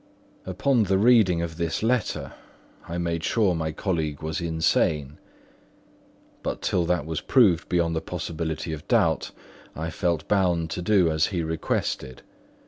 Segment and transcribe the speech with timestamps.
[0.47, 2.33] Upon the reading of this letter,
[2.87, 5.19] I made sure my colleague was insane;
[6.41, 9.29] but till that was proved beyond the possibility of doubt,
[9.75, 12.23] I felt bound to do as he requested.